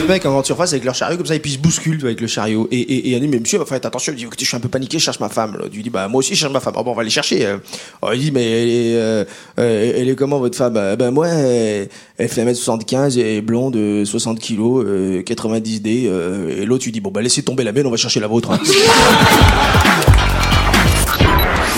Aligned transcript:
Le 0.00 0.08
mec 0.08 0.26
en 0.26 0.30
grande 0.30 0.44
surface 0.44 0.72
avec 0.72 0.84
leur 0.84 0.94
chariot 0.94 1.16
comme 1.16 1.26
ça 1.26 1.34
et 1.34 1.38
puis 1.38 1.52
ils 1.52 1.54
se 1.54 1.58
bousculent 1.60 2.04
avec 2.04 2.20
le 2.20 2.26
chariot 2.26 2.66
et, 2.70 2.78
et, 2.80 3.14
et 3.14 3.20
dit 3.20 3.28
mais 3.28 3.38
monsieur 3.38 3.64
faites 3.64 3.86
attention 3.86 4.12
il 4.12 4.16
dit 4.16 4.24
écoutez 4.24 4.44
je 4.44 4.48
suis 4.48 4.56
un 4.56 4.60
peu 4.60 4.68
paniqué 4.68 4.98
je 4.98 5.04
cherche 5.04 5.20
ma 5.20 5.28
femme 5.28 5.56
là. 5.56 5.66
il 5.72 5.82
dit 5.82 5.90
bah 5.90 6.08
moi 6.08 6.18
aussi 6.18 6.34
je 6.34 6.40
cherche 6.40 6.52
ma 6.52 6.60
femme 6.60 6.74
oh, 6.76 6.82
bon 6.82 6.90
on 6.90 6.94
va 6.94 7.02
aller 7.02 7.10
chercher 7.10 7.46
euh. 7.46 7.58
oh, 8.02 8.10
il 8.12 8.20
dit 8.20 8.32
mais 8.32 8.44
elle 8.44 8.68
est, 8.68 8.96
euh, 8.96 9.24
euh, 9.58 9.92
elle 9.96 10.08
est 10.08 10.16
comment 10.16 10.38
votre 10.38 10.56
femme? 10.56 10.74
Ben 10.74 11.10
moi 11.10 11.28
elle, 11.28 11.88
fait 12.28 12.44
1m75 12.44 13.18
et 13.18 13.36
est 13.36 13.40
blonde 13.40 14.04
60 14.04 14.38
kilos 14.40 14.84
90 15.24 15.80
d 15.80 16.10
et 16.58 16.64
l'autre 16.64 16.82
tu 16.84 16.90
dis 16.90 17.00
bon 17.00 17.10
bah 17.10 17.22
laissez 17.22 17.42
tomber 17.42 17.62
la 17.64 17.72
mienne 17.72 17.86
on 17.86 17.90
va 17.90 17.96
chercher 17.96 18.20
la 18.20 18.26
vôtre 18.26 18.50
hein. 18.50 18.58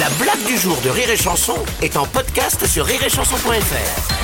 La 0.00 0.08
blague 0.22 0.44
du 0.46 0.56
jour 0.58 0.76
de 0.84 0.90
Rire 0.90 1.10
et 1.10 1.16
Chanson 1.16 1.56
est 1.80 1.96
en 1.96 2.04
podcast 2.04 2.66
sur 2.66 2.84
rireetchanson.fr 2.84 4.21